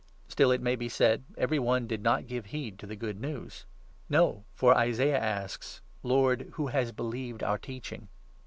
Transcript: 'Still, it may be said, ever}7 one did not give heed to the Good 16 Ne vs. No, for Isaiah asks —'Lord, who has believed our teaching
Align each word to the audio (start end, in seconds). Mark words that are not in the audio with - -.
'Still, 0.29 0.49
it 0.49 0.61
may 0.63 0.75
be 0.75 0.89
said, 0.89 1.25
ever}7 1.37 1.59
one 1.59 1.85
did 1.85 2.01
not 2.01 2.25
give 2.25 2.47
heed 2.47 2.79
to 2.79 2.87
the 2.87 2.95
Good 2.95 3.17
16 3.17 3.21
Ne 3.21 3.37
vs. 3.39 3.65
No, 4.09 4.45
for 4.55 4.75
Isaiah 4.75 5.19
asks 5.21 5.83
—'Lord, 6.01 6.49
who 6.53 6.65
has 6.69 6.91
believed 6.91 7.43
our 7.43 7.59
teaching 7.59 8.07